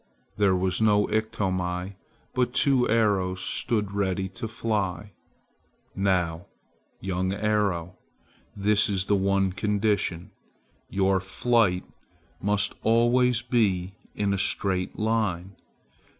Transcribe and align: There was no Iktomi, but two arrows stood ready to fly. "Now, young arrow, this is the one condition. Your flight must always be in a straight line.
There 0.35 0.55
was 0.55 0.81
no 0.81 1.05
Iktomi, 1.11 1.93
but 2.33 2.55
two 2.55 2.89
arrows 2.89 3.39
stood 3.39 3.91
ready 3.91 4.27
to 4.29 4.47
fly. 4.47 5.11
"Now, 5.95 6.47
young 6.99 7.31
arrow, 7.33 7.99
this 8.57 8.89
is 8.89 9.05
the 9.05 9.15
one 9.15 9.51
condition. 9.51 10.31
Your 10.89 11.19
flight 11.19 11.83
must 12.41 12.73
always 12.81 13.43
be 13.43 13.93
in 14.15 14.33
a 14.33 14.39
straight 14.39 14.97
line. 14.97 15.55